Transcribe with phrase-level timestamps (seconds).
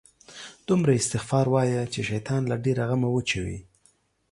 [0.67, 3.59] دومره استغفار وایه، چې شیطان له ډېره غمه وچوي